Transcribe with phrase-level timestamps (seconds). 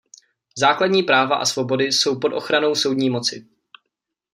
[0.57, 3.47] Základní práva a svobody jsou pod ochranou soudní moci.